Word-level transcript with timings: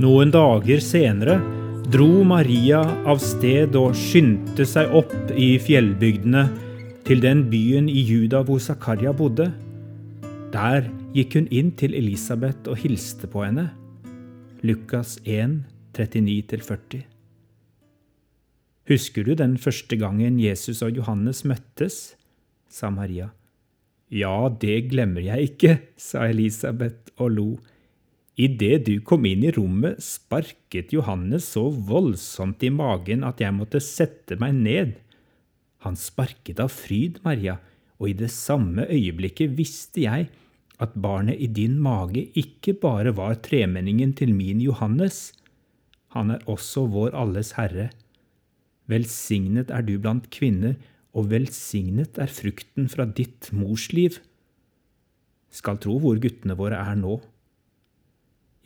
Noen 0.00 0.30
dager 0.32 0.80
senere 0.80 1.34
dro 1.92 2.22
Maria 2.24 2.78
av 3.10 3.18
sted 3.20 3.74
og 3.76 3.92
skyndte 3.98 4.64
seg 4.64 4.94
opp 4.96 5.32
i 5.36 5.58
fjellbygdene 5.60 6.44
til 7.04 7.20
den 7.20 7.42
byen 7.52 7.90
i 7.90 8.00
Juda 8.08 8.40
hvor 8.46 8.62
Zakaria 8.64 9.12
bodde. 9.12 9.50
Der 10.54 10.86
gikk 11.12 11.36
hun 11.36 11.50
inn 11.52 11.74
til 11.76 11.92
Elisabeth 11.98 12.70
og 12.70 12.80
hilste 12.80 13.28
på 13.28 13.42
henne. 13.44 13.66
Lukas 14.64 15.18
1, 15.28 15.58
39-40. 15.98 17.02
Husker 18.88 19.26
du 19.28 19.34
den 19.36 19.58
første 19.60 19.98
gangen 20.00 20.38
Jesus 20.40 20.80
og 20.86 20.96
Johannes 20.96 21.44
møttes? 21.44 22.14
sa 22.72 22.88
Maria. 22.88 23.34
Ja, 24.08 24.48
det 24.48 24.86
glemmer 24.94 25.20
jeg 25.28 25.52
ikke, 25.52 25.76
sa 26.00 26.24
Elisabeth 26.30 27.12
og 27.20 27.36
lo. 27.36 27.50
Idet 28.40 28.86
du 28.86 28.94
kom 29.04 29.26
inn 29.28 29.42
i 29.44 29.52
rommet, 29.52 30.00
sparket 30.00 30.94
Johannes 30.94 31.50
så 31.52 31.66
voldsomt 31.68 32.62
i 32.64 32.70
magen 32.72 33.24
at 33.26 33.42
jeg 33.42 33.52
måtte 33.52 33.82
sette 33.84 34.38
meg 34.40 34.54
ned. 34.56 34.94
Han 35.84 35.98
sparket 35.98 36.62
av 36.62 36.72
fryd, 36.72 37.18
Maria, 37.26 37.58
og 38.00 38.08
i 38.08 38.16
det 38.16 38.30
samme 38.32 38.86
øyeblikket 38.88 39.52
visste 39.58 40.06
jeg 40.06 40.30
at 40.80 40.94
barnet 40.96 41.36
i 41.36 41.50
din 41.52 41.76
mage 41.84 42.22
ikke 42.40 42.78
bare 42.80 43.12
var 43.16 43.36
tremenningen 43.44 44.14
til 44.16 44.32
min 44.32 44.62
Johannes, 44.64 45.34
han 46.16 46.32
er 46.34 46.46
også 46.50 46.86
vår 46.90 47.14
alles 47.14 47.52
Herre. 47.58 47.90
Velsignet 48.90 49.70
er 49.70 49.84
du 49.86 49.94
blant 50.02 50.26
kvinner, 50.34 50.74
og 51.14 51.28
velsignet 51.30 52.18
er 52.22 52.30
frukten 52.30 52.88
fra 52.90 53.06
ditt 53.06 53.50
morsliv. 53.54 54.18
Skal 55.54 55.78
tro 55.82 55.98
hvor 56.02 56.18
guttene 56.22 56.56
våre 56.58 56.80
er 56.80 56.98
nå. 56.98 57.20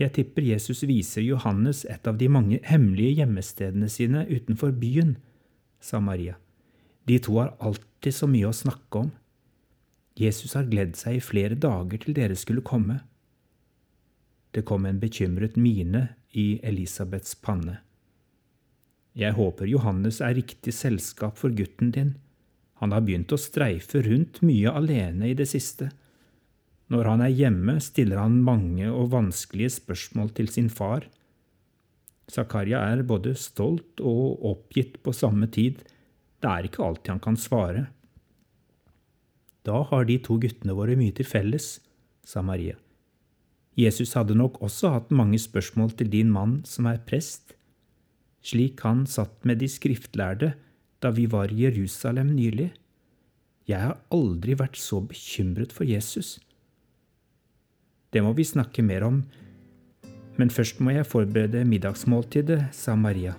Jeg 0.00 0.10
tipper 0.16 0.42
Jesus 0.42 0.82
viser 0.88 1.22
Johannes 1.22 1.84
et 1.86 2.06
av 2.10 2.18
de 2.18 2.28
mange 2.28 2.58
hemmelige 2.66 3.20
gjemmestedene 3.20 3.88
sine 3.92 4.24
utenfor 4.26 4.74
byen, 4.74 5.16
sa 5.78 6.00
Maria. 6.02 6.34
De 7.06 7.18
to 7.22 7.36
har 7.38 7.54
alltid 7.62 8.16
så 8.16 8.26
mye 8.30 8.48
å 8.48 8.56
snakke 8.56 9.04
om. 9.04 9.12
Jesus 10.18 10.54
har 10.58 10.66
gledd 10.70 10.96
seg 10.98 11.18
i 11.18 11.22
flere 11.22 11.58
dager 11.58 12.00
til 12.02 12.16
dere 12.16 12.38
skulle 12.38 12.64
komme. 12.64 13.00
Det 14.54 14.64
kom 14.66 14.86
en 14.86 15.00
bekymret 15.02 15.58
mine 15.58 16.08
i 16.34 16.60
Elisabeths 16.66 17.34
panne. 17.42 17.80
Jeg 19.14 19.36
håper 19.36 19.70
Johannes 19.70 20.20
er 20.24 20.34
riktig 20.34 20.74
selskap 20.74 21.38
for 21.38 21.54
gutten 21.54 21.92
din. 21.94 22.14
Han 22.82 22.94
har 22.94 23.04
begynt 23.06 23.34
å 23.34 23.38
streife 23.38 24.02
rundt 24.02 24.40
mye 24.42 24.72
alene 24.74 25.30
i 25.30 25.36
det 25.38 25.46
siste. 25.50 25.92
Når 26.92 27.08
han 27.08 27.24
er 27.24 27.32
hjemme, 27.32 27.78
stiller 27.80 28.20
han 28.20 28.42
mange 28.44 28.90
og 28.92 29.12
vanskelige 29.14 29.72
spørsmål 29.78 30.34
til 30.36 30.50
sin 30.52 30.68
far. 30.68 31.06
Zakaria 32.30 32.82
er 32.92 33.04
både 33.06 33.34
stolt 33.36 34.00
og 34.00 34.44
oppgitt 34.44 35.00
på 35.04 35.12
samme 35.16 35.48
tid. 35.52 35.80
Det 36.40 36.50
er 36.50 36.68
ikke 36.68 36.84
alltid 36.84 37.14
han 37.14 37.24
kan 37.24 37.40
svare. 37.40 37.86
Da 39.64 39.80
har 39.88 40.04
de 40.04 40.18
to 40.20 40.36
guttene 40.40 40.76
våre 40.76 40.96
mye 41.00 41.14
til 41.16 41.28
felles, 41.28 41.78
sa 42.24 42.42
Maria. 42.44 42.76
Jesus 43.80 44.12
hadde 44.14 44.36
nok 44.38 44.60
også 44.62 44.92
hatt 44.94 45.10
mange 45.10 45.40
spørsmål 45.40 45.96
til 45.98 46.12
din 46.12 46.30
mann 46.30 46.60
som 46.68 46.86
er 46.86 47.00
prest, 47.08 47.56
slik 48.44 48.84
han 48.84 49.02
satt 49.08 49.40
med 49.48 49.58
de 49.62 49.68
skriftlærde 49.72 50.52
da 51.02 51.10
vi 51.16 51.24
var 51.30 51.52
i 51.52 51.64
Jerusalem 51.64 52.30
nylig. 52.36 52.70
Jeg 53.68 53.80
har 53.80 54.02
aldri 54.12 54.54
vært 54.60 54.76
så 54.76 55.00
bekymret 55.00 55.72
for 55.72 55.88
Jesus. 55.88 56.36
Det 58.14 58.22
må 58.22 58.30
vi 58.38 58.44
snakke 58.46 58.82
mer 58.86 59.02
om, 59.02 59.24
men 60.38 60.50
først 60.50 60.78
må 60.78 60.94
jeg 60.94 61.06
forberede 61.06 61.64
middagsmåltidet, 61.66 62.60
sa 62.70 62.94
Maria. 62.94 63.34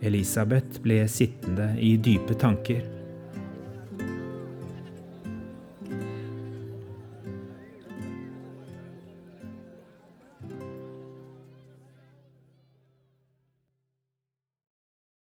Elisabeth 0.00 0.78
ble 0.84 1.02
sittende 1.10 1.72
i 1.82 1.96
dype 1.98 2.38
tanker. 2.38 2.99